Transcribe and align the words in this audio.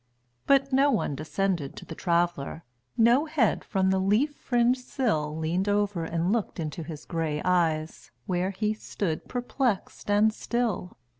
But 0.47 0.73
no 0.73 0.89
one 0.89 1.13
descended 1.13 1.75
to 1.75 1.85
the 1.85 1.93
Traveler; 1.93 2.63
No 2.97 3.25
head 3.25 3.63
from 3.63 3.91
the 3.91 3.99
leaf 3.99 4.33
fringed 4.35 4.83
sill 4.83 5.37
Leaned 5.37 5.69
over 5.69 6.03
and 6.05 6.31
looked 6.33 6.59
into 6.59 6.81
his 6.81 7.05
gray 7.05 7.39
eyes, 7.45 8.09
Where 8.25 8.49
he 8.49 8.73
stood 8.73 9.27
perplexed 9.27 10.09
and 10.09 10.33
still. 10.33 10.97